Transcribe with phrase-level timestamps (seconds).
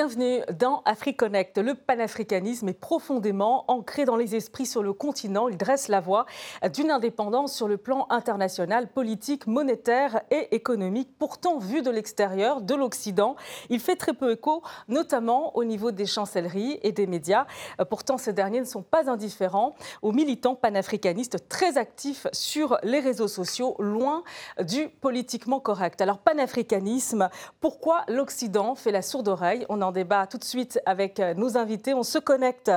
[0.00, 1.58] bienvenue dans AfriConnect.
[1.58, 5.46] Le panafricanisme est profondément ancré dans les esprits sur le continent.
[5.46, 6.24] Il dresse la voie
[6.72, 11.10] d'une indépendance sur le plan international, politique, monétaire et économique.
[11.18, 13.36] Pourtant, vu de l'extérieur, de l'Occident,
[13.68, 17.44] il fait très peu écho, notamment au niveau des chancelleries et des médias.
[17.90, 23.28] Pourtant, ces derniers ne sont pas indifférents aux militants panafricanistes très actifs sur les réseaux
[23.28, 24.22] sociaux, loin
[24.62, 26.00] du politiquement correct.
[26.00, 27.28] Alors, panafricanisme,
[27.60, 29.66] pourquoi l'Occident fait la sourde oreille?
[29.92, 31.94] Débat tout de suite avec euh, nos invités.
[31.94, 32.70] On se connecte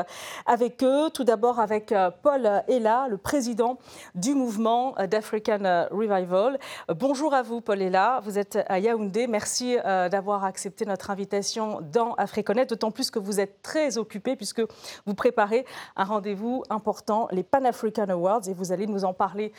[0.46, 1.10] avec eux.
[1.14, 3.78] Tout d'abord avec euh, Paul Ella, le président
[4.16, 6.60] du mouvement euh, d'African Revival.
[6.90, 8.22] Bonjour à vous, Paul Ella.
[8.24, 9.28] Vous êtes à Yaoundé.
[9.28, 14.62] Merci d'avoir accepté notre invitation dans AfriConnect, d'autant plus que vous êtes très occupé puisque
[15.06, 19.52] vous préparez un rendez-vous important, les Pan African Awards, et vous allez nous en parler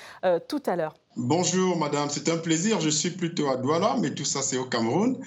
[0.48, 0.94] tout à l'heure.
[1.16, 2.08] Bonjour, madame.
[2.10, 2.80] C'est un plaisir.
[2.80, 5.18] Je suis plutôt à Douala, mais tout ça, c'est au Cameroun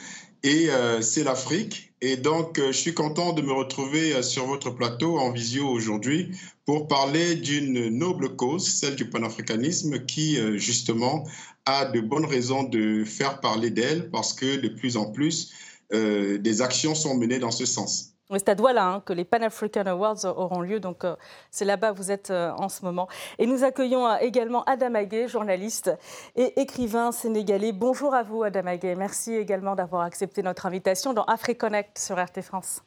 [0.43, 1.93] et euh, c'est l'Afrique.
[2.02, 5.67] Et donc, euh, je suis content de me retrouver euh, sur votre plateau en visio
[5.67, 6.31] aujourd'hui
[6.66, 11.25] pour parler d'une noble cause, celle du panafricanisme, qui justement
[11.66, 15.53] a de bonnes raisons de faire parler d'elle parce que de plus en plus,
[15.94, 18.16] des actions sont menées dans ce sens.
[18.36, 21.16] C'est à Douala hein, que les Pan African Awards auront lieu, donc euh,
[21.50, 23.08] c'est là-bas vous êtes euh, en ce moment.
[23.39, 25.92] Et nous accueillons euh, également Adam Aguet, journaliste
[26.36, 27.72] et écrivain sénégalais.
[27.72, 28.95] Bonjour à vous, Adam Aguet.
[28.95, 32.81] Merci également d'avoir accepté notre invitation dans AfriConnect sur RT France.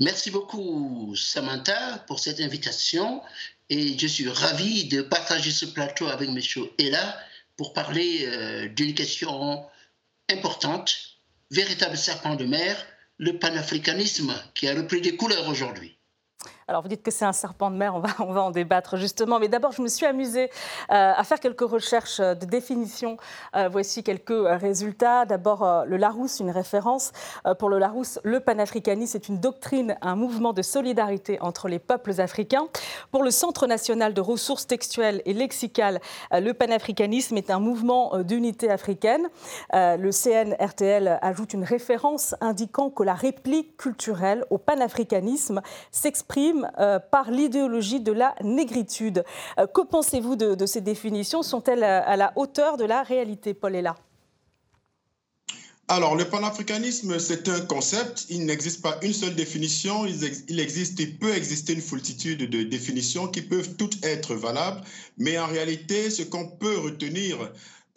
[0.00, 3.22] Merci beaucoup, Samantha, pour cette invitation.
[3.70, 6.40] Et je suis ravi de partager ce plateau avec M.
[6.80, 7.16] Ella
[7.56, 9.64] pour parler d'une question
[10.28, 10.96] importante,
[11.50, 12.76] véritable serpent de mer
[13.18, 15.98] le panafricanisme qui a repris des couleurs aujourd'hui.
[16.72, 18.96] Alors vous dites que c'est un serpent de mer, on va, on va en débattre
[18.96, 19.38] justement.
[19.38, 20.44] Mais d'abord, je me suis amusée
[20.90, 23.18] euh, à faire quelques recherches de définition.
[23.54, 25.26] Euh, voici quelques résultats.
[25.26, 27.12] D'abord, euh, le Larousse, une référence.
[27.58, 32.18] pour le Larousse, le panafricanisme est une doctrine, un mouvement de solidarité entre les peuples
[32.18, 32.66] africains.
[33.10, 36.00] Pour le Centre national de ressources textuelles et lexicales,
[36.30, 39.28] le panafricanisme est un mouvement d'unité africaine.
[39.74, 45.60] le CNRTL ajoute une référence indiquant que la réplique culturelle au panafricanisme
[45.90, 49.24] s'exprime euh, par l'idéologie de la négritude.
[49.58, 51.42] Euh, que pensez-vous de, ces définitions?
[51.42, 53.96] Sont-elles à la hauteur de la réalité, Paul là
[55.88, 58.24] alors, le panafricanisme, c'est un concept.
[58.30, 60.06] Il n'existe pas une seule définition.
[60.06, 64.80] Il, existe, il peut exister une foultitude de définitions qui peuvent toutes être valables.
[65.18, 67.36] Mais en réalité, ce qu'on peut retenir,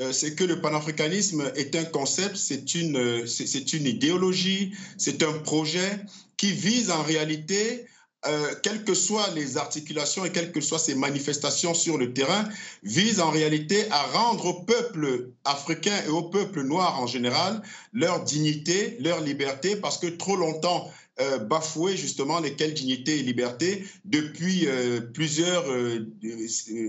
[0.01, 5.31] euh, c'est que le panafricanisme est un concept, c'est une, c'est une idéologie, c'est un
[5.31, 6.01] projet
[6.35, 7.85] qui vise en réalité
[8.27, 12.45] euh, quelles que soient les articulations et quelles que soient ces manifestations sur le terrain,
[12.81, 17.61] vise en réalité à rendre au peuple africain et au peuple noir en général
[17.93, 23.85] leur dignité, leur liberté, parce que trop longtemps euh, bafoué justement lesquelles dignité et liberté
[24.05, 25.65] depuis euh, plusieurs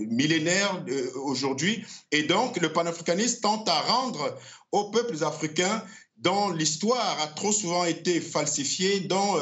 [0.09, 0.83] millénaires
[1.23, 1.85] aujourd'hui.
[2.11, 4.37] Et donc, le panafricanisme tente à rendre
[4.71, 5.83] aux peuples africains
[6.17, 9.35] dont l'histoire a trop souvent été falsifiée, dont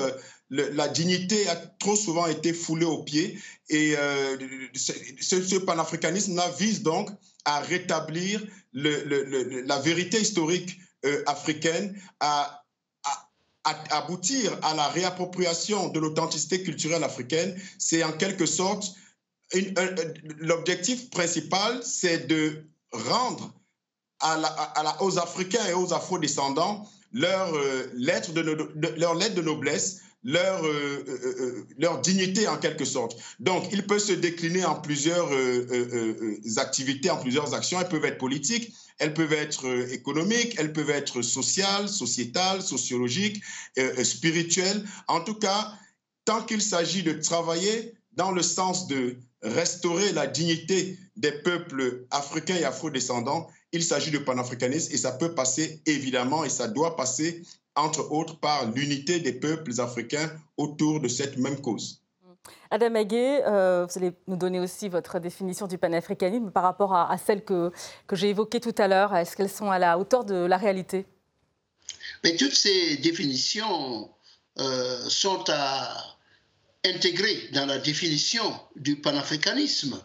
[0.49, 3.39] la dignité a trop souvent été foulée aux pieds.
[3.69, 4.37] Et euh,
[4.75, 7.09] ce, panafricanisme-là vise donc
[7.45, 8.41] à rétablir
[8.73, 12.61] la vérité historique euh, africaine, à,
[13.89, 17.59] aboutir à la réappropriation de l'authenticité culturelle africaine.
[17.79, 18.93] C'est en quelque sorte
[20.37, 23.53] l'objectif principal, c'est de rendre
[24.99, 32.01] aux Africains et aux Afro-descendants leur, euh, lettre de noblesse, leur, euh, euh, euh, leur
[32.01, 33.15] dignité en quelque sorte.
[33.39, 35.29] Donc, il peut se décliner en plusieurs
[36.57, 37.79] activités, en plusieurs actions.
[37.79, 43.41] Elles peuvent être politiques, elles peuvent être économiques, elles peuvent être sociales, sociétales, sociologiques,
[44.03, 44.83] spirituelles.
[45.07, 45.73] En tout cas,
[46.25, 52.55] tant qu'il s'agit de travailler dans le sens de restaurer la dignité des peuples africains
[52.55, 57.43] et afro-descendants, il s'agit de panafricanisme et ça peut passer évidemment et ça doit passer
[57.75, 62.01] entre autres par l'unité des peuples africains autour de cette même cause.
[62.71, 67.17] Adam Aguet, euh, vous allez nous donner aussi votre définition du panafricanisme par rapport à,
[67.17, 67.71] celle que,
[68.07, 69.15] que j'ai évoquée tout à l'heure.
[69.15, 71.05] Est-ce qu'elles sont à la hauteur de la réalité?
[72.23, 74.09] Mais Toutes ces définitions
[74.59, 76.17] euh, sont à
[76.85, 80.01] intégrer dans la définition du panafricanisme.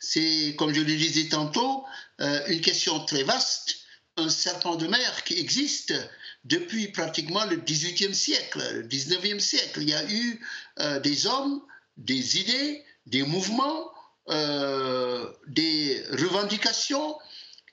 [0.00, 1.84] C'est, comme je le disais tantôt,
[2.20, 3.76] euh, une question très vaste,
[4.16, 5.94] un serpent de mer qui existe
[6.44, 9.82] depuis pratiquement le 18e siècle, le 19e siècle.
[9.82, 10.40] Il y a eu
[10.80, 11.62] euh, des hommes,
[11.96, 13.92] des idées, des mouvements,
[14.28, 17.18] euh, des revendications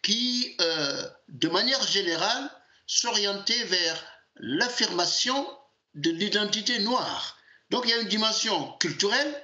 [0.02, 2.50] qui, euh, de manière générale,
[2.86, 4.04] s'orientaient vers
[4.36, 5.48] l'affirmation
[5.96, 7.38] de l'identité noire.
[7.70, 9.44] Donc il y a une dimension culturelle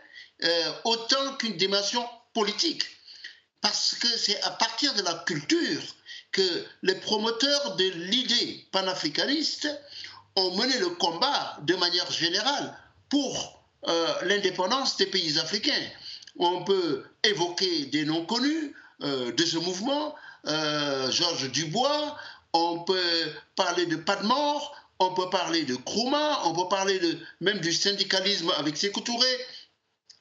[0.83, 2.83] autant qu'une dimension politique.
[3.61, 5.81] Parce que c'est à partir de la culture
[6.35, 9.69] que les promoteurs de l'idée panafricaniste
[10.35, 12.77] ont mené le combat de manière générale
[13.07, 15.87] pour euh, l'indépendance des pays africains.
[16.37, 20.13] On peut évoquer des noms connus euh, de ce mouvement,
[20.45, 22.17] Georges Dubois,
[22.53, 27.59] on peut parler de Padmore, on peut parler de Kruma, on peut parler de, même
[27.59, 29.37] du syndicalisme avec Sékou Touré,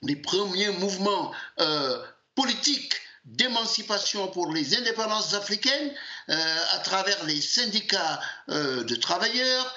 [0.02, 2.02] les premiers mouvements euh,
[2.34, 5.92] politiques d'émancipation pour les indépendances africaines
[6.28, 9.74] euh, à travers les syndicats euh, de travailleurs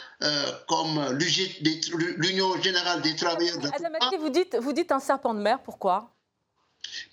[0.67, 1.15] comme
[2.17, 3.59] l'Union générale des travailleurs.
[3.59, 6.11] De Adam vous dites, vous dites un serpent de mer, pourquoi?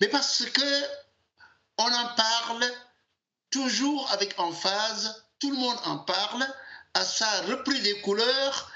[0.01, 0.83] Mais parce que
[1.77, 2.65] on en parle
[3.51, 6.47] toujours avec emphase, tout le monde en parle,
[6.95, 8.71] à sa repris des couleurs,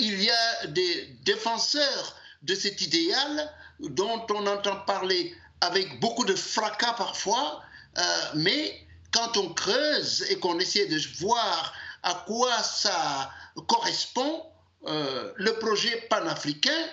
[0.00, 6.34] il y a des défenseurs de cet idéal dont on entend parler avec beaucoup de
[6.34, 7.62] fracas parfois,
[7.96, 8.02] euh,
[8.34, 11.72] mais quand on creuse et qu'on essaie de voir
[12.02, 13.30] à quoi ça
[13.66, 14.44] correspond,
[14.86, 16.84] euh, le projet panafricain,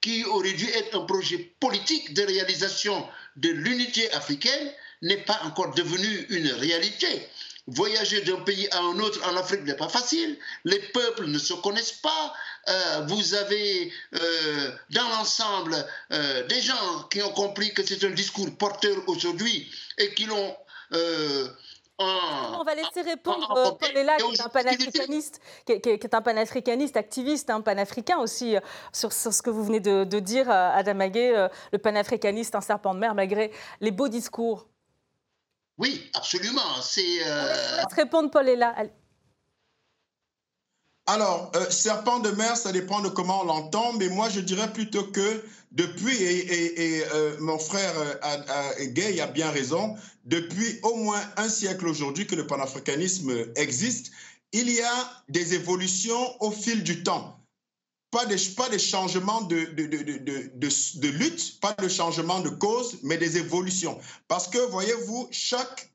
[0.00, 3.06] qui aurait dû être un projet politique de réalisation
[3.36, 4.70] de l'unité africaine,
[5.02, 7.28] n'est pas encore devenu une réalité.
[7.66, 10.38] Voyager d'un pays à un autre en Afrique n'est pas facile.
[10.64, 12.34] Les peuples ne se connaissent pas.
[12.68, 15.74] Euh, vous avez euh, dans l'ensemble
[16.12, 20.56] euh, des gens qui ont compris que c'est un discours porteur aujourd'hui et qui l'ont
[21.98, 27.50] on va laisser répondre Paul Ella, qui est un panafricaniste, qui est, un panafricaniste activiste,
[27.50, 28.56] un panafricain aussi,
[28.92, 33.14] sur, ce que vous venez de, dire, Adam Aguet, le panafricaniste, un serpent de mer,
[33.14, 34.66] malgré les beaux discours.
[35.78, 36.80] Oui, absolument.
[36.82, 37.18] C'est.
[37.94, 38.74] répondre, Paul Ella.
[41.06, 44.72] Alors, euh, serpent de mer, ça dépend de comment on l'entend, mais moi je dirais
[44.72, 51.20] plutôt que depuis, et, euh, mon frère euh, Gay a bien raison, depuis au moins
[51.36, 54.12] un siècle aujourd'hui que le panafricanisme existe,
[54.52, 57.38] il y a des évolutions au fil du temps.
[58.14, 60.02] Pas des, pas des changements de, de, de,
[60.54, 63.98] de, lutte, pas de changements de cause, mais des évolutions.
[64.28, 65.92] Parce que, voyez-vous, chaque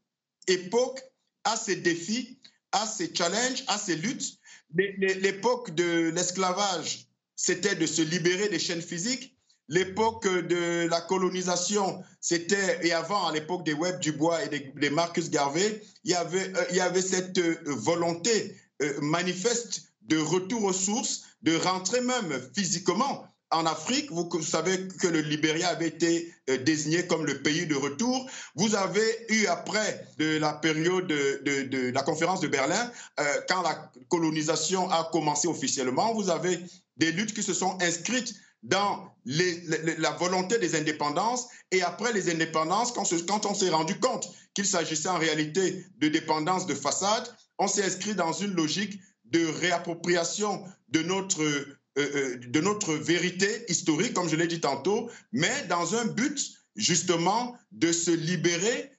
[0.48, 1.02] époque
[1.46, 2.38] a ses défis,
[2.74, 4.38] a ses challenges, a ses luttes.
[4.76, 7.08] L'époque de l'esclavage,
[7.38, 9.38] c'était de se libérer des chaînes physiques.
[9.70, 15.30] L'époque de la colonisation, c'était, et avant, à l'époque des Web Dubois et des, Marcus
[15.30, 20.64] Garvey, il y avait, euh, il y avait cette euh, volonté euh, manifeste de retour
[20.64, 26.32] aux sources, de rentrer même physiquement en Afrique, vous, savez que le Libéria avait été
[26.50, 28.30] euh, désigné comme le pays de retour.
[28.56, 33.92] Vous avez eu après de la période de, la conférence de Berlin, euh, quand la
[34.10, 36.60] colonisation a commencé officiellement, vous avez
[36.98, 41.48] des luttes qui se sont inscrites dans la volonté des indépendances.
[41.72, 46.08] Et après les indépendances, quand, quand on s'est rendu compte qu'il s'agissait en réalité de
[46.08, 47.28] dépendance de façade,
[47.58, 49.00] on s'est inscrit dans une logique
[49.32, 55.10] de réappropriation de notre euh, euh, de notre vérité historique, comme je l'ai dit tantôt,
[55.32, 56.40] mais dans un but
[56.76, 58.92] justement de se libérer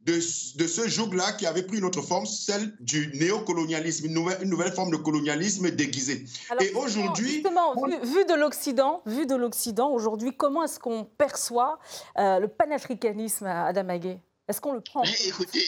[0.00, 4.38] de, de ce joug-là qui avait pris une autre forme, celle du néocolonialisme, une nouvelle,
[4.42, 6.24] une nouvelle forme de colonialisme déguisé.
[6.60, 11.78] Et aujourd'hui, justement, vu, de l'Occident, vu de l'Occident aujourd'hui, comment est-ce qu'on perçoit
[12.18, 13.88] euh, le panafricanisme à Adam
[14.48, 15.02] Est-ce qu'on le prend?
[15.26, 15.66] Écoutez,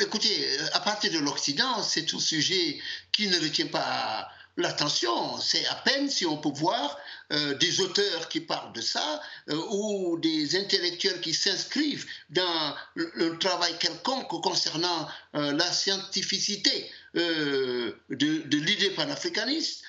[0.00, 2.78] écoutez, à partir de l'Occident, c'est un sujet
[3.12, 4.28] qui ne retient pas
[4.58, 5.38] l'attention.
[5.40, 6.98] C'est à peine si on peut voir
[7.32, 13.38] euh, des auteurs qui parlent de ça euh, ou des intellectuels qui s'inscrivent dans le,
[13.38, 19.82] travail quelconque concernant euh, la scientificité de, de l'idée panafricaniste.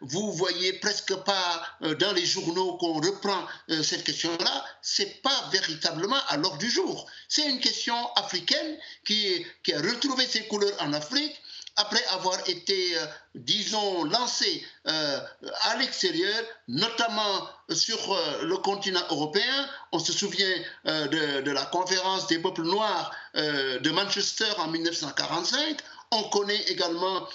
[0.00, 1.62] Vous voyez presque pas
[1.98, 3.46] dans les journaux qu'on reprend
[3.82, 4.64] cette question-là.
[4.82, 7.06] C'est pas véritablement à l'ordre du jour.
[7.28, 11.40] C'est une question africaine qui, a retrouvé ses couleurs en Afrique
[11.78, 13.06] après avoir été, euh,
[13.36, 15.20] disons, lancé euh,
[15.62, 19.68] à l'extérieur, notamment sur euh, le continent européen.
[19.92, 25.78] On se souvient de, la conférence des peuples noirs de Manchester en 1945.
[26.10, 27.28] On connaît également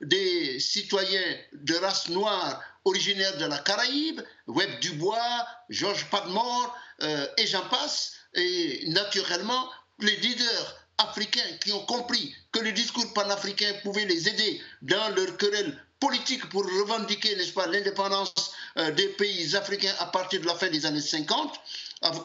[0.00, 7.66] des citoyens de race noire originaires de la Caraïbe, Webb Dubois, Georges Padmore, et j'en
[7.68, 8.14] passe.
[8.34, 9.70] Et naturellement,
[10.00, 15.36] les leaders africains qui ont compris que le discours panafricain pouvait les aider dans leur
[15.36, 17.34] querelle politique pour revendiquer,
[17.66, 21.58] l'indépendance euh, des pays africains à partir de la fin des années 50,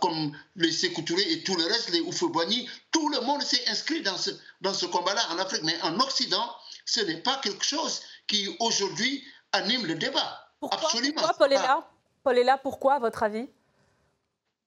[0.02, 4.18] comme les Sékou et tout le reste, les Oufouboigny, tout le monde s'est inscrit dans
[4.18, 5.64] ce, dans ce combat-là en Afrique.
[5.64, 6.46] Mais en Occident,
[6.86, 10.52] ce n'est pas quelque chose qui aujourd'hui animent le débat.
[10.60, 11.22] Pourquoi, Absolument.
[11.22, 11.88] Pourquoi, Paul, est là?
[12.24, 13.48] Paul est là, pourquoi, à votre avis?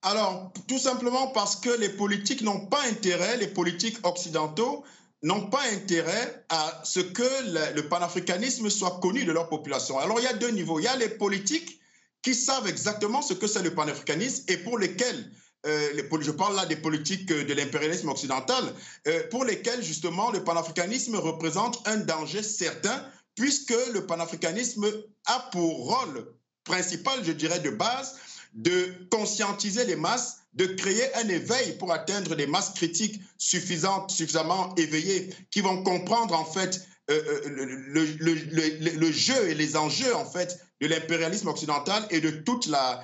[0.01, 4.83] Alors, tout simplement parce que les politiques n'ont pas intérêt, les politiques occidentaux
[5.23, 9.97] n'ont pas intérêt à ce que le, panafricanisme soit connu de leur population.
[9.97, 10.79] Alors, il y a deux niveaux.
[10.79, 11.79] Il y a les politiques
[12.21, 15.31] qui savent exactement ce que c'est le panafricanisme et pour lesquels
[15.65, 18.63] euh, je parle là des politiques de l'impérialisme occidental,
[19.07, 24.85] euh, pour lesquels justement le panafricanisme représente un danger certain, puisque le panafricanisme
[25.25, 26.27] a pour rôle
[26.65, 28.15] principal, je dirais, de base,
[28.53, 34.73] de conscientiser les masses, de créer un éveil pour atteindre des masses critiques suffisantes, suffisamment
[34.75, 40.57] éveillées, qui vont comprendre en fait euh, euh, le, jeu et les enjeux en fait
[40.79, 43.03] de l'impérialisme occidental et de toute la,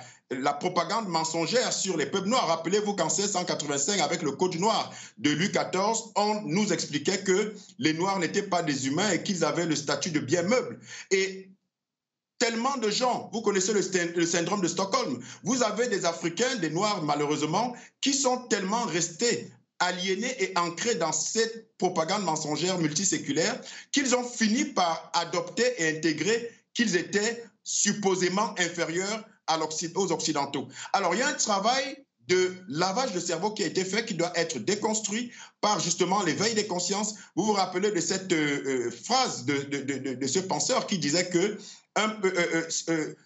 [0.60, 2.46] propagande mensongère sur les peuples noirs.
[2.46, 7.92] Rappelez-vous qu'en 1685, avec le Code noir de Louis XIV, on nous expliquait que les
[7.92, 10.78] Noirs n'étaient pas des humains et qu'ils avaient le statut de bien meuble.
[11.10, 11.49] Et
[12.40, 17.02] tellement de gens, vous connaissez le, syndrome de Stockholm, vous avez des Africains, des Noirs
[17.04, 23.60] malheureusement, qui sont tellement restés aliénés et ancrés dans cette propagande mensongère multiséculaire
[23.92, 29.24] qu'ils ont fini par adopter et intégrer qu'ils étaient supposément inférieurs
[29.94, 30.68] aux Occidentaux.
[30.92, 34.14] Alors il y a un travail de lavage de cerveau qui a été fait, qui
[34.14, 37.16] doit être déconstruit par justement l'éveil des consciences.
[37.34, 41.58] Vous vous rappelez de cette euh, euh, phrase de, ce penseur qui disait que
[41.98, 42.62] euh,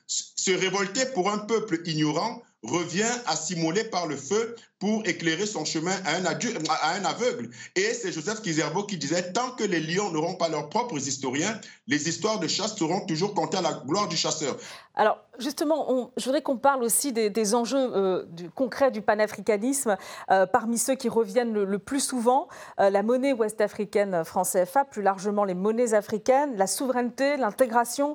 [0.06, 5.64] se révolter pour un peuple ignorant revient à s'immoler par le feu pour éclairer son
[5.64, 7.50] chemin à un, à un aveugle.
[7.76, 11.60] Et c'est Joseph Kizerbo qui disait, tant que les lions n'auront pas leurs propres historiens,
[11.86, 14.56] les histoires de chasse seront toujours comptées à la gloire du chasseur.
[14.96, 18.24] Alors justement, je voudrais qu'on parle aussi des, enjeux euh,
[18.54, 19.96] concrets du panafricanisme.
[20.30, 22.48] Euh, parmi ceux qui reviennent le, plus souvent,
[22.80, 28.14] euh, la monnaie ouest-africaine franc CFA, plus largement les monnaies africaines, la souveraineté, l'intégration.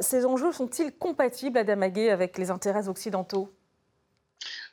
[0.00, 3.50] ces enjeux sont-ils compatibles, Adam Aguet, avec les intérêts occidentaux?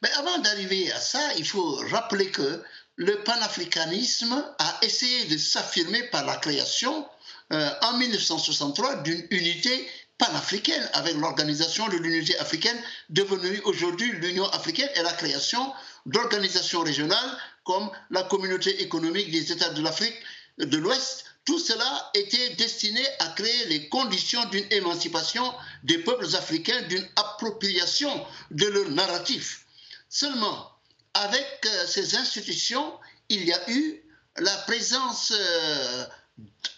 [0.01, 2.63] Mais avant d'arriver à ça, il faut rappeler que
[2.95, 7.05] le panafricanisme a essayé de s'affirmer par la création
[7.51, 9.87] en 1963 d'une unité
[10.19, 12.77] panafricaine avec l'organisation de l'unité africaine
[13.09, 15.73] devenue aujourd'hui l'Union africaine et la création
[16.05, 20.15] d'organisations régionales comme la communauté économique des États de l'Afrique
[20.59, 21.25] de l'Ouest.
[21.45, 25.51] Tout cela était destiné à créer les conditions d'une émancipation
[25.83, 29.65] des peuples africains, d'une appropriation de leur narratif.
[30.09, 30.71] Seulement,
[31.13, 32.93] avec euh, ces institutions,
[33.29, 34.03] il y a eu
[34.37, 36.05] la présence euh,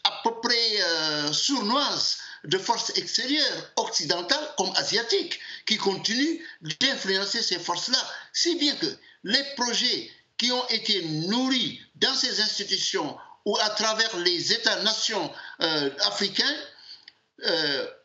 [0.03, 6.39] à peu près euh, sournoise de forces extérieures, occidentales comme asiatiques, qui continuent
[6.79, 7.99] d'influencer ces forces-là,
[8.33, 8.87] si bien que
[9.23, 16.55] les projets qui ont été nourris dans ces institutions ou à travers les États-nations africains,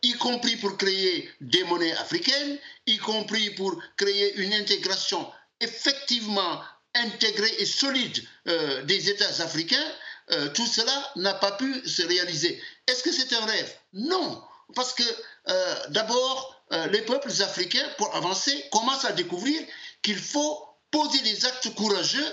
[0.03, 6.63] y compris pour créer des monnaies africaines, y compris pour créer une intégration effectivement
[6.95, 9.93] intégrée et solide euh, des États africains,
[10.33, 12.61] euh, tout cela n'a pas pu se réaliser.
[12.87, 13.75] Est-ce que c'est un rêve?
[13.93, 14.43] Non,
[14.75, 15.05] parce que
[15.49, 16.53] euh, d'abord,
[16.91, 19.63] les peuples africains, pour avancer, commencent à découvrir
[20.03, 22.27] qu'il faut poser des actes courageux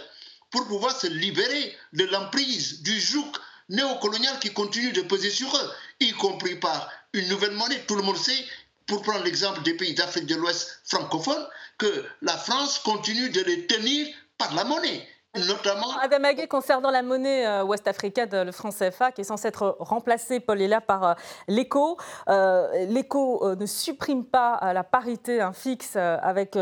[0.49, 3.31] pour pouvoir se libérer de l'emprise du joug
[3.69, 7.83] néocolonial qui continue de peser sur eux, y compris par une nouvelle monnaie.
[7.87, 8.45] Tout le monde sait
[8.87, 11.47] pour prendre l'exemple des pays d'Afrique de l'Ouest francophones,
[11.77, 14.07] que la France continue de les tenir
[14.37, 15.07] par la monnaie.
[15.35, 15.97] Notamment...
[15.99, 20.39] Adam Aguet, concernant la monnaie euh, ouest-africaine, le franc CFA, qui est censé être remplacé,
[20.39, 21.13] Paul est là, par euh,
[21.47, 21.97] l'écho.
[22.29, 26.55] Euh, l'écho ne supprime pas la parité hein, fixe avec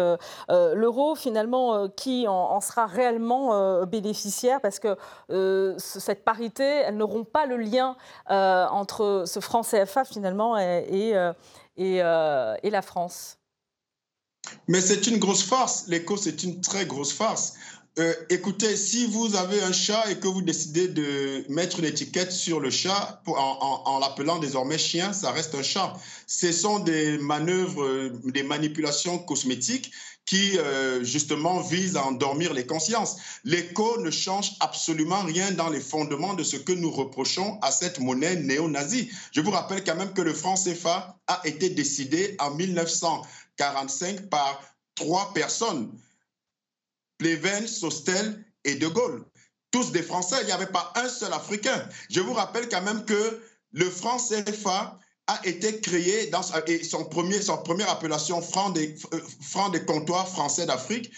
[0.49, 1.15] l'euro.
[1.15, 4.95] Finalement, qui en, sera réellement bénéficiaire Parce que
[5.77, 7.95] cette parité, elles n'auront pas le lien
[8.27, 11.13] entre ce franc CFA, finalement, et,
[11.77, 13.37] euh, et, la France.
[14.67, 15.85] Mais c'est une grosse farce.
[15.87, 17.53] L'écho, c'est une très grosse farce.
[17.99, 22.31] Euh, écoutez, si vous avez un chat et que vous décidez de mettre une étiquette
[22.31, 25.93] sur le chat en, l'appelant désormais chien, ça reste un chat.
[26.25, 29.91] Ce sont des manœuvres, euh, des manipulations cosmétiques
[30.25, 33.17] qui, euh, justement, visent à endormir les consciences.
[33.43, 37.99] L'écho ne change absolument rien dans les fondements de ce que nous reprochons à cette
[37.99, 39.11] monnaie néo-nazie.
[39.33, 44.61] Je vous rappelle quand même que le franc CFA a été décidé en 1945 par
[44.95, 45.91] trois personnes
[47.21, 49.23] Pleven, Sostel et De Gaulle.
[49.69, 51.87] Tous des Français, il n'y avait pas un seul Africain.
[52.09, 53.39] Je vous rappelle quand même que
[53.73, 54.97] le franc CFA
[55.27, 59.85] a été créé dans et son premier, son première appellation franc des, euh, franc des
[59.85, 61.11] comptoirs français d'Afrique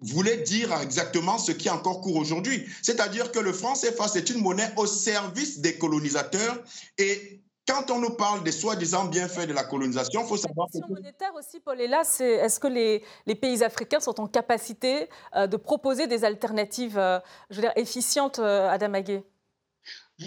[0.00, 2.64] voulait dire exactement ce qui est encore court aujourd'hui.
[2.82, 6.62] C'est-à-dire que le franc CFA, c'est une monnaie au service des colonisateurs
[6.96, 7.37] et
[7.68, 10.68] quand on nous parle des soi-disant bienfaits de la colonisation, il faut savoir...
[10.72, 14.18] La question monétaire aussi, Paul, est là, c'est est-ce que les, les, pays africains sont
[14.20, 17.18] en capacité euh, de proposer des alternatives euh,
[17.50, 19.22] je veux dire, efficientes, euh, Adam Aguet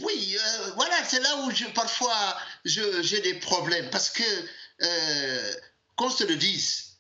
[0.04, 0.38] Oui,
[0.76, 4.24] voilà, c'est là où je, parfois j'ai des problèmes, parce que,
[5.96, 7.00] qu'on se le dise,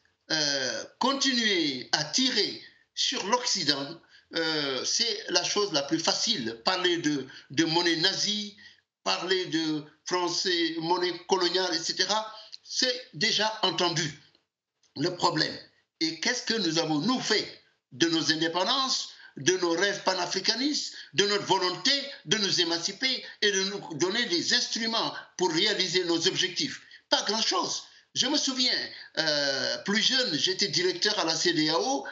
[0.99, 2.61] continuer à tirer
[2.95, 3.99] sur l'Occident,
[4.85, 6.59] c'est la chose la plus facile.
[6.65, 8.57] Parler de, de monnaie nazie,
[9.03, 12.09] parler de français, monnaie coloniale, etc.,
[12.63, 14.19] c'est déjà entendu
[14.97, 15.57] le problème.
[16.01, 17.47] Et qu'est-ce que nous avons, nous, fait
[17.93, 21.91] de nos indépendances, de nos rêves panafricanistes, de notre volonté
[22.25, 26.81] de nous émanciper et de nous donner des instruments pour réaliser nos objectifs?
[27.09, 27.83] Pas grand-chose.
[28.13, 28.75] Je me souviens,
[29.19, 32.05] euh, plus jeune, j'étais directeur à la CDAO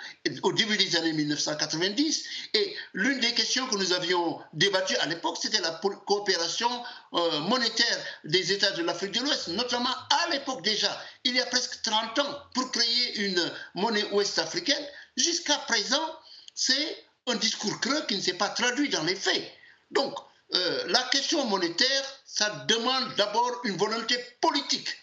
[0.44, 5.38] au début des années 1990 et l'une des questions que nous avions débattues à l'époque,
[5.41, 5.72] c'était la
[6.06, 6.70] coopération
[7.15, 10.89] euh, monétaire des États de l'Afrique de l'Ouest, notamment à l'époque déjà,
[11.25, 14.86] il y a presque 30 ans, pour créer une monnaie ouest-africaine.
[15.18, 16.15] Jusqu'à présent,
[16.56, 19.51] c'est un discours creux qui ne s'est pas traduit dans les faits.
[19.91, 20.15] Donc,
[20.53, 24.96] euh, la question monétaire, ça demande d'abord une volonté politique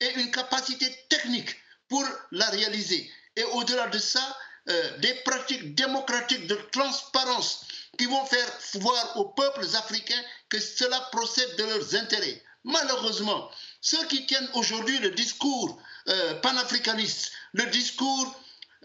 [0.00, 1.56] et une capacité technique
[1.88, 3.10] pour la réaliser.
[3.36, 4.36] Et au-delà de ça,
[4.70, 7.66] euh, des pratiques démocratiques de transparence
[7.98, 12.42] qui vont faire voir aux peuples africains que cela procède de leurs intérêts.
[12.64, 13.50] Malheureusement,
[13.82, 18.34] ceux qui tiennent aujourd'hui le discours euh, panafricaniste, le discours,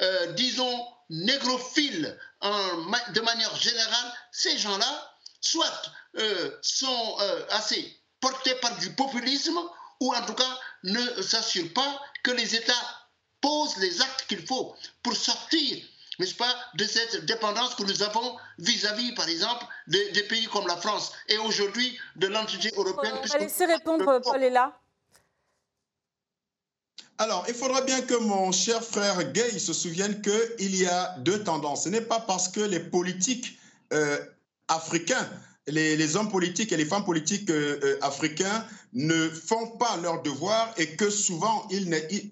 [0.02, 5.82] euh, disons, négrophile de manière générale, ces gens-là, soit
[6.62, 7.18] sont
[7.50, 9.60] assez portés par du populisme,
[10.00, 13.00] ou en tout cas ne s'assure pas que les États
[13.42, 15.78] posent les actes qu'il faut pour sortir,
[16.20, 20.78] n'est-ce pas, de cette dépendance que nous avons vis-à-vis, par exemple, des, pays comme la
[20.78, 23.16] France et aujourd'hui de l'entité européenne.
[23.24, 24.78] On va laisser répondre Paul est là.
[27.18, 31.44] Alors, il faudra bien que mon cher frère Gay se souvienne qu'il y a deux
[31.44, 31.84] tendances.
[31.84, 33.60] Ce n'est pas parce que les politiques
[33.92, 34.18] euh,
[34.70, 35.30] africains
[35.72, 40.74] les, hommes politiques et les femmes politiques euh, euh, africains ne font pas leur devoir
[40.78, 41.68] et que souvent,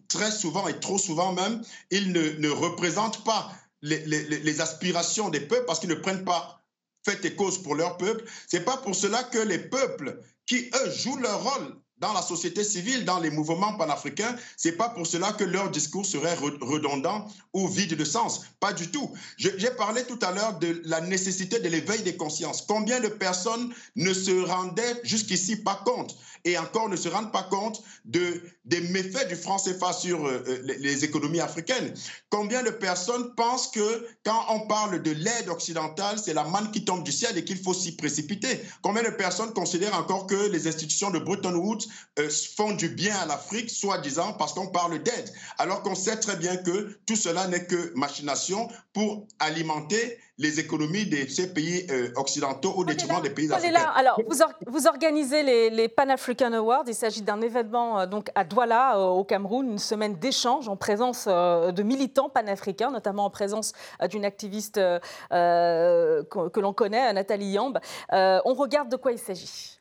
[0.08, 5.66] très souvent et trop souvent même, ils ne, représentent pas les, les, aspirations des peuples
[5.66, 6.62] parce qu'ils ne prennent pas
[7.06, 8.24] fait et cause pour leur peuple.
[8.48, 12.64] C'est pas pour cela que les peuples qui, eux, jouent leur rôle dans la société
[12.64, 17.68] civile, dans les mouvements panafricains, c'est pas pour cela que leur discours serait redondant ou
[17.68, 18.42] vide de sens.
[18.60, 19.12] Pas du tout.
[19.38, 22.62] J'ai parlé tout à l'heure de la nécessité de l'éveil des consciences.
[22.62, 26.18] Combien de personnes ne se rendaient jusqu'ici pas compte?
[26.48, 30.44] Et encore ne se rendent pas compte de, des méfaits du franc CFA sur euh,
[30.48, 31.94] euh, les, économies africaines.
[32.30, 36.86] Combien de personnes pensent que quand on parle de l'aide occidentale, c'est la manne qui
[36.86, 38.62] tombe du ciel et qu'il faut s'y précipiter?
[38.82, 41.86] Combien de personnes considèrent encore que les institutions de Bretton Woods
[42.20, 46.38] euh, font du bien à l'Afrique, soi-disant parce qu'on parle d'aide, alors qu'on sait très
[46.38, 52.12] bien que tout cela n'est que machination pour alimenter les économies de ces pays euh,
[52.16, 53.72] occidentaux au détriment des pays africains.
[53.72, 53.92] Là.
[53.96, 56.84] Alors, vous, vous organisez les, Pan-African Awards.
[56.88, 61.28] Il s'agit d'un événement euh, donc à Douala, au Cameroun, une semaine d'échange en présence
[61.28, 63.74] de militants panafricains, notamment en présence
[64.10, 67.80] d'une activiste que, que l'on connaît, Nathalie Yamb.
[68.12, 69.80] on regarde de quoi il s'agit.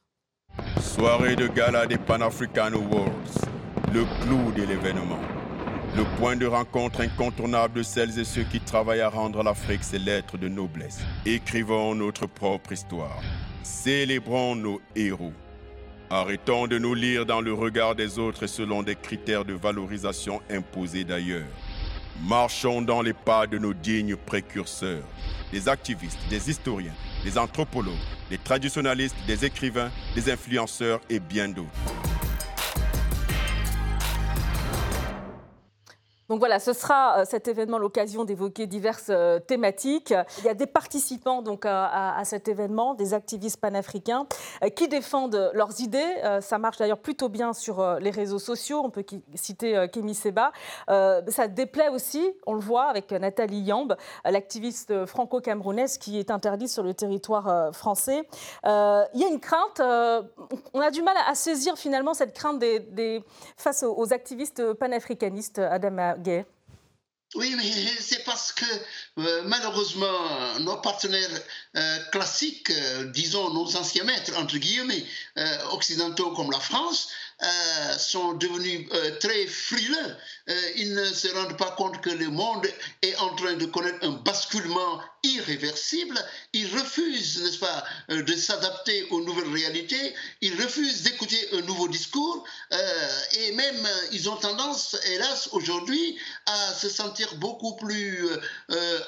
[0.81, 3.11] Soirée de gala des Pan African Awards,
[3.92, 5.36] le clou de l'événement.
[5.96, 9.98] Le point de rencontre incontournable de celles et ceux qui travaillent à rendre l'Afrique ses
[9.98, 10.98] lettres de noblesse.
[11.24, 13.22] Écrivons notre propre histoire.
[13.62, 15.32] Célébrons nos héros.
[16.11, 21.04] Arrêtons de nous lire dans le regard des autres selon des critères de valorisation imposés
[21.04, 21.48] d'ailleurs.
[22.28, 25.04] Marchons dans les pas de nos dignes précurseurs,
[25.50, 27.94] des activistes, des historiens, des anthropologues,
[28.28, 31.95] des traditionalistes, des écrivains, des influenceurs et bien d'autres.
[36.28, 40.12] Donc voilà, ce sera euh, cet événement l'occasion d'évoquer diverses euh, thématiques.
[40.38, 44.26] Il y a des participants donc à, cet événement, des activistes panafricains
[44.64, 46.04] euh, qui défendent leurs idées.
[46.40, 48.80] Ça marche d'ailleurs plutôt bien sur les réseaux sociaux.
[48.84, 50.52] On peut citer Kémy Seba.
[50.88, 56.82] Ça déplaît aussi, on le voit avec Nathalie Yamb, l'activiste franco-camerounaise qui est interdite sur
[56.82, 58.26] le territoire français.
[58.64, 59.80] Il y a une crainte.
[59.80, 63.22] On a du mal à saisir finalement cette crainte des,
[63.56, 65.60] face aux activistes panafricanistes,
[67.35, 67.64] Oui, mais
[68.00, 68.64] c'est parce que
[69.18, 71.29] euh, malheureusement, nos partenaires
[71.76, 75.05] euh, classiques, euh, disons nos anciens maîtres, entre guillemets,
[75.72, 77.09] occidentaux comme la France,
[77.99, 78.88] sont devenus
[79.20, 80.16] très frileux.
[80.77, 82.66] ils ne se rendent pas compte que le monde
[83.03, 86.18] est en train de connaître un basculement irréversible.
[86.53, 90.14] Il refuse, n'est-ce pas, euh, de s'adapter aux nouvelles réalités.
[90.40, 92.44] Il refuse d'écouter un nouveau discours.
[92.72, 98.29] Euh, et même, ils ont tendance, hélas, aujourd'hui, à se sentir beaucoup plus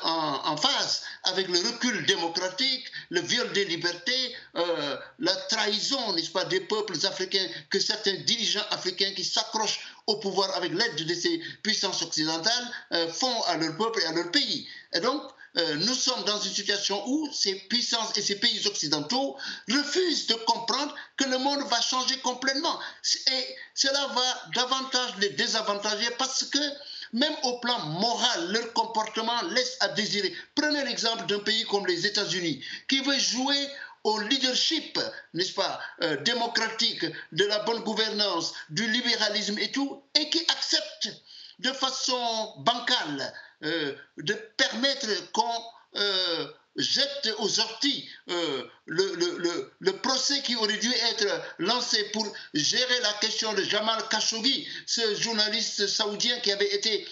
[0.03, 4.37] en, en, phase avec le recul démocratique, le viol des libertés,
[5.19, 10.55] la trahison, n'est-ce pas, des peuples africains que certains dirigeants africains qui s'accrochent au pouvoir
[10.57, 14.67] avec l'aide de ces puissances occidentales euh, font à leur peuple et à leur pays.
[14.93, 15.23] Et donc,
[15.57, 19.37] euh, nous sommes dans une situation où ces puissances et ces pays occidentaux
[19.69, 22.79] refusent de comprendre que le monde va changer complètement.
[23.33, 26.59] Et cela va davantage les désavantager parce que
[27.13, 30.35] même au plan moral, leur comportement laisse à désirer.
[30.55, 33.69] Prenez l'exemple d'un pays comme les États-Unis, qui veut jouer
[34.05, 34.99] au leadership,
[35.35, 41.09] n'est-ce pas, euh, démocratique, de la bonne gouvernance, du libéralisme et tout, et qui accepte
[41.59, 43.33] de façon bancale
[43.65, 45.65] euh, de permettre qu'on
[45.97, 51.27] euh, jette aux orties le, le, le, procès qui aurait dû être
[51.59, 57.09] lancé pour gérer la question de Jamal Khashoggi, ce journaliste saoudien qui avait été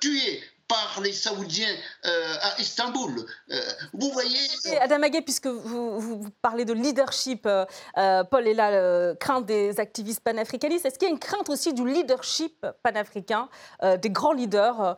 [0.00, 3.26] tué par les Saoudiens euh, à Istanbul.
[3.50, 3.60] Euh,
[3.94, 4.38] vous voyez.
[4.80, 10.84] Adam Aguet, puisque vous, parlez de leadership, euh, Paul est là, crainte des activistes panafricanistes.
[10.84, 13.48] Est-ce qu'il y a une crainte aussi du leadership panafricain,
[13.82, 14.96] des grands leaders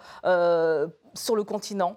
[1.14, 1.96] sur le continent,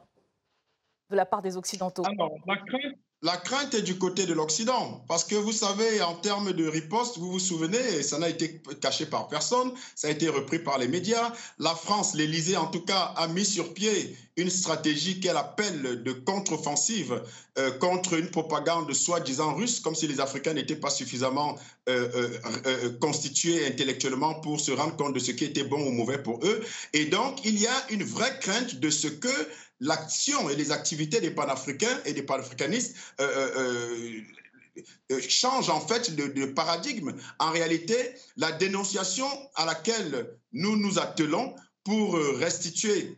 [1.09, 2.03] de la part des Occidentaux?
[2.05, 6.13] Alors, la crainte, la crainte est du côté de l'Occident, parce que vous savez, en
[6.13, 10.27] termes de riposte, vous vous souvenez, ça n'a été caché par personne, ça a été
[10.27, 11.31] repris par les médias.
[11.57, 16.11] La France, l'Élysée en tout cas, a mis sur pied une stratégie qu'elle appelle de
[16.11, 17.21] contre-offensive
[17.57, 21.55] euh, contre une propagande soi-disant russe, comme si les Africains n'étaient pas suffisamment
[21.87, 22.29] euh,
[22.65, 26.39] euh, constitués intellectuellement pour se rendre compte de ce qui était bon ou mauvais pour
[26.43, 26.61] eux.
[26.91, 29.29] Et donc, il y a une vraie crainte de ce que
[29.79, 34.21] l'action et les activités des panafricains et des panafricanistes euh,
[35.11, 37.13] euh, changent en fait de, paradigme.
[37.39, 37.95] En réalité,
[38.37, 43.17] la dénonciation à laquelle nous nous attelons pour restituer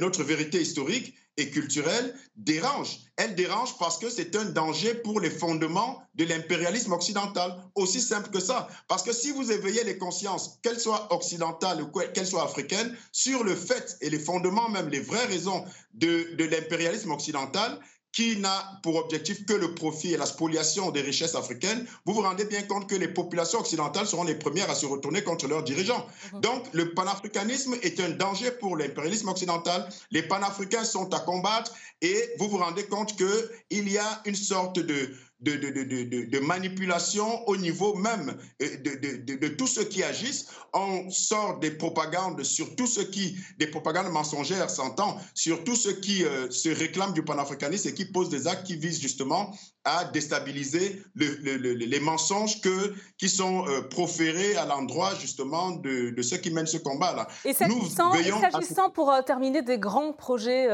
[0.00, 2.98] notre vérité historique, et culturelle dérange.
[3.16, 7.56] Elle dérange parce que c'est un danger pour les fondements de l'impérialisme occidental.
[7.74, 8.68] Aussi simple que ça.
[8.88, 13.44] Parce que si vous éveillez les consciences, qu'elles soient occidentales ou qu'elles soient africaines, sur
[13.44, 15.64] le fait et les fondements, même les vraies raisons
[15.94, 17.78] de, de l'impérialisme occidental,
[18.12, 22.20] qui n'a pour objectif que le profit et la spoliation des richesses africaines, vous vous
[22.20, 25.62] rendez bien compte que les populations occidentales seront les premières à se retourner contre leurs
[25.62, 26.06] dirigeants.
[26.32, 26.40] Mhm.
[26.40, 29.88] Donc, le panafricanisme est un danger pour l'impérialisme occidental.
[30.10, 31.72] Les panafricains sont à combattre
[32.02, 37.46] et vous vous rendez compte qu'il y a une sorte de, de, de, de, manipulation
[37.48, 40.46] au niveau même euh, de, tous ceux qui agissent.
[40.72, 45.90] On sort des propagandes sur tout ce qui, des propagandes mensongères, s'entend, sur tout ce
[45.90, 50.04] qui euh, se réclame du panafricanisme et qui pose des actes qui visent justement à
[50.04, 56.66] déstabiliser les mensonges que, qui sont euh, proférés à l'endroit justement de, ceux qui mènent
[56.66, 57.26] ce combat-là.
[57.44, 60.68] Et s'agissant, pour terminer, des grands projets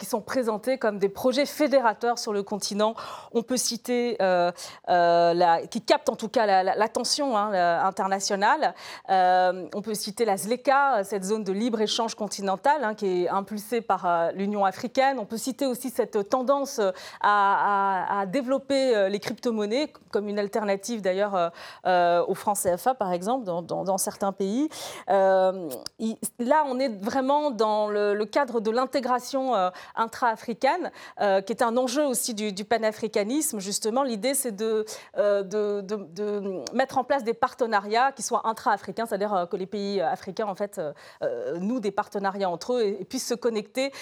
[0.00, 2.94] qui sont présentés comme des projets fédérateurs sur le continent,
[3.32, 4.52] on peut citer euh,
[4.88, 7.52] euh, qui capte en tout cas l'attention hein,
[7.84, 8.74] internationale.
[9.10, 13.80] Euh, on peut citer la ZLECA, cette zone de libre-échange continental hein, qui est impulsée
[13.80, 15.18] par l'Union africaine.
[15.18, 16.80] On peut citer aussi cette tendance
[17.22, 21.52] à, développer les crypto-monnaies comme une alternative d'ailleurs
[21.84, 24.68] au franc CFA par exemple dans, certains pays.
[25.08, 29.54] là, on est vraiment dans le, cadre de l'intégration
[29.96, 37.04] intra-africaine qui est un enjeu aussi du panafricanisme justement, l'idée, c'est euh, de, mettre en
[37.04, 40.80] place des partenariats qui soient intra-africains, c'est-à-dire euh, que les pays africains, en fait,
[41.22, 43.92] euh, nouent des partenariats entre eux et, puissent se connecter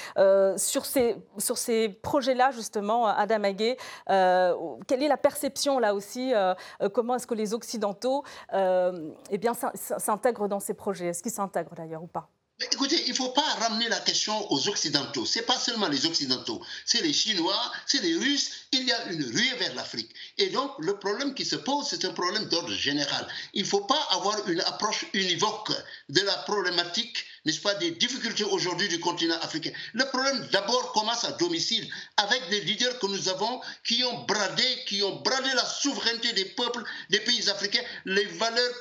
[0.57, 3.77] sur ces, projets-là, justement, Adam Aguet.
[4.07, 6.33] quelle est la perception, là aussi
[6.93, 11.07] Comment est-ce que les Occidentaux eh s'intègrent dans ces projets?
[11.07, 12.29] Est-ce qu'ils s'intègrent, d'ailleurs, ou pas?
[12.61, 15.27] Écoutez, il ne faut pas ramener la question aux Occidentaux.
[15.27, 18.51] Ce n'est pas seulement les Occidentaux, c'est les Chinois, c'est les Russes.
[18.73, 20.11] Il y a une ruée vers l'Afrique.
[20.39, 23.27] Et donc, le problème qui se pose, c'est un problème d'ordre général.
[23.53, 25.73] Il ne faut pas avoir une approche univoque
[26.09, 29.73] de la problématique, n'est-ce pas, des difficultés aujourd'hui du continent africain.
[29.95, 34.85] Le problème, d'abord, commence à domicile, avec des leaders que nous avons qui ont bradé,
[34.87, 38.73] qui ont bradé la souveraineté des peuples des pays africains, les valeurs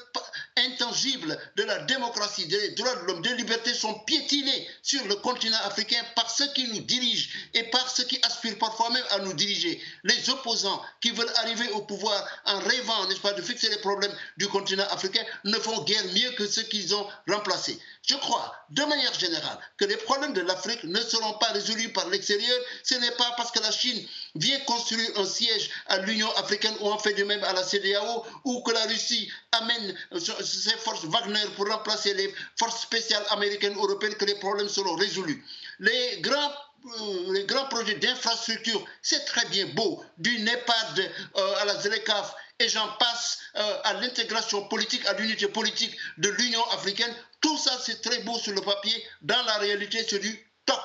[0.58, 5.58] intangibles de la démocratie, des droits de l'homme, des libertés sont piétinés sur le continent
[5.64, 9.34] africain par ceux qui nous dirigent et par ceux qui aspirent parfois même à nous
[9.34, 9.82] diriger.
[10.04, 14.16] Les opposants qui veulent arriver au pouvoir en rêvant, n'est-ce pas, de fixer les problèmes
[14.38, 17.80] du continent africain ne font guère mieux que ceux qu'ils ont remplacés.
[18.04, 22.08] Je crois, de manière générale, que les problèmes de l'Afrique ne seront pas résolus par
[22.10, 22.58] l'extérieur.
[22.84, 26.90] Ce n'est pas parce que la Chine vient construire un siège à l'Union africaine ou
[26.90, 31.46] en fait de même à la CDAO ou que la Russie amène ses forces Wagner
[31.56, 35.46] pour remplacer les forces spéciales américaines, européennes, que les problèmes seront résolus.
[35.80, 36.52] Les grands
[36.84, 42.34] euh, les grands projets d'infrastructure, c'est très bien beau, du NEPAD euh, à la ZLECAF,
[42.58, 47.14] et j'en passe euh, à l'intégration politique, à l'unité politique de l'Union africaine.
[47.42, 49.04] Tout ça, c'est très beau sur le papier.
[49.22, 50.78] Dans la réalité, c'est du toc.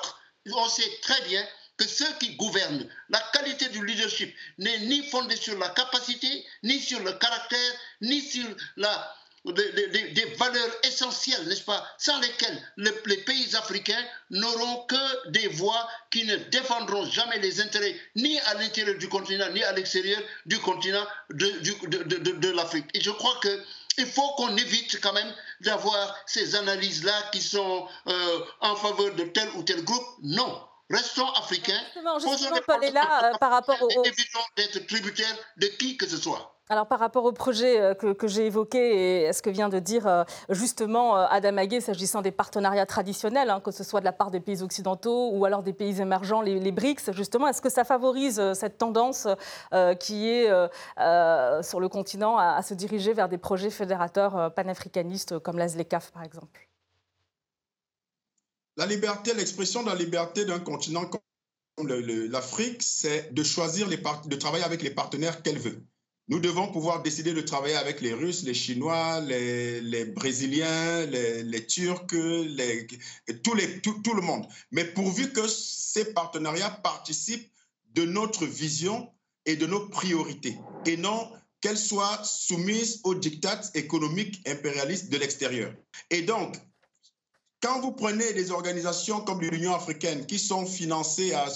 [0.53, 1.45] On sait très bien
[1.77, 6.79] que ceux qui gouvernent, la qualité du leadership n'est ni fondée sur la capacité, ni
[6.79, 9.15] sur le caractère, ni sur la
[9.53, 16.25] des, valeurs essentielles, n'est-ce pas, sans lesquelles les pays africains n'auront que des voix qui
[16.25, 21.05] ne défendront jamais les intérêts ni à l'intérieur du continent, ni à l'extérieur du continent
[21.29, 22.85] de, de, l'Afrique.
[22.93, 23.63] Et je crois que
[23.99, 29.23] il faut qu'on évite quand même d'avoir ces analyses-là qui sont euh, en faveur de
[29.23, 30.05] tel ou tel groupe.
[30.21, 31.79] Non, restons africains.
[31.93, 34.03] Justement, justement Paul est là euh, par rapport au...
[34.03, 36.56] Évitons d'être tributaires de qui que ce soit.
[36.69, 39.79] Alors par rapport au projet euh, que, j'ai évoqué et à ce que vient de
[39.79, 44.05] dire euh, justement euh, Adam Aguet s'agissant des partenariats traditionnels, hein, que ce soit de
[44.05, 47.69] la part des pays occidentaux ou alors des pays émergents, les, BRICS, justement, est-ce que
[47.69, 49.27] ça favorise cette tendance
[49.99, 50.49] qui est
[51.63, 56.67] sur le continent à, se diriger vers des projets fédérateurs panafricanistes comme l'ASLECAF par exemple?
[58.75, 64.35] La liberté, l'expression de la liberté d'un continent comme l'Afrique, c'est de choisir les de
[64.35, 65.81] travailler avec les partenaires qu'elle veut.
[66.29, 72.07] Nous devons pouvoir décider de travailler avec les Russes, les Chinois, les, Brésiliens, les, Turcs,
[72.07, 74.45] tout, tout, le monde.
[74.71, 77.49] Mais pourvu que ces partenariats participent
[77.93, 79.09] de notre vision
[79.45, 85.73] et de nos priorités, et non qu'elles soient soumises aux dictats économiques impérialistes de l'extérieur.
[86.09, 86.57] Et donc,
[87.61, 91.47] quand vous prenez des organisations comme l'Union africaine qui sont financées à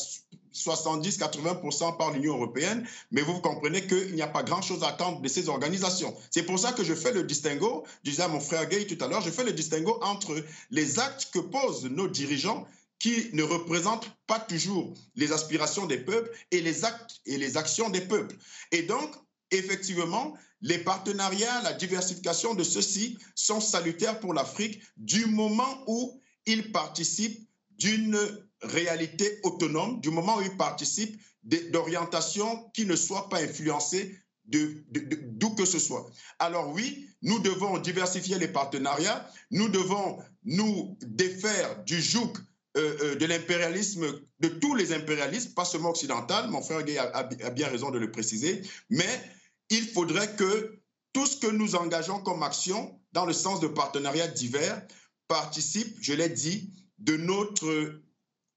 [0.54, 5.28] 70-80% par l'Union européenne, mais vous comprenez qu'il n'y a pas grand-chose à attendre de
[5.28, 6.16] ces organisations.
[6.30, 9.08] C'est pour ça que je fais le distinguo, disais à mon frère Gay tout à
[9.08, 12.66] l'heure, je fais le distinguo entre les actes que posent nos dirigeants
[13.00, 17.90] qui ne représentent pas toujours les aspirations des peuples et les actes et les actions
[17.90, 18.36] des peuples.
[18.72, 19.16] Et donc,
[19.50, 26.72] effectivement, les partenariats, la diversification de ceux-ci sont salutaires pour l'Afrique du moment où ils
[26.72, 28.20] participent d'une
[28.62, 35.66] réalité autonome du moment où ils participent d'orientations qui ne soient pas influencées d'où que
[35.66, 36.10] ce soit.
[36.40, 42.34] Alors oui, nous devons diversifier les partenariats, nous devons nous défaire du joug
[42.78, 44.06] euh, euh, de l'impérialisme,
[44.40, 48.12] de tous les impérialismes, pas seulement occidental, mon frère Gay a, bien raison de le
[48.12, 49.22] préciser, mais
[49.70, 50.80] il faudrait que
[51.14, 54.82] tout ce que nous engageons comme action dans le sens de partenariats divers
[55.28, 58.00] participe, je l'ai dit, de notre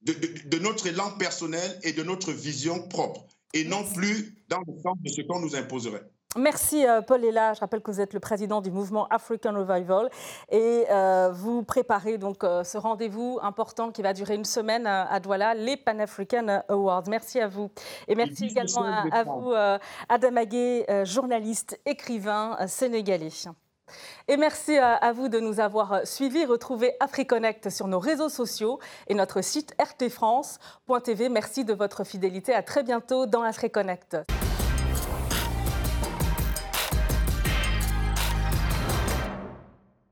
[0.04, 4.96] de, notre élan personnel et de notre vision propre, et non plus dans le sens
[5.02, 6.02] de ce qu'on nous imposerait.
[6.36, 7.54] Merci euh, Paul Ella.
[7.54, 10.10] Je rappelle que vous êtes le président du mouvement African Revival
[10.50, 15.20] et euh, vous préparez donc euh, ce rendez-vous important qui va durer une semaine à
[15.20, 17.04] Douala, les Pan African Awards.
[17.08, 17.70] Merci à vous
[18.08, 19.52] et merci également à, à, vous
[20.08, 23.30] Adam Aguet, journaliste, écrivain sénégalais.
[24.28, 26.44] Et merci à, vous de nous avoir suivis.
[26.44, 31.28] Retrouvez AfriConnect sur nos réseaux sociaux et notre site rtfrance.tv.
[31.28, 32.54] Merci de votre fidélité.
[32.54, 34.16] À très bientôt dans AfriConnect.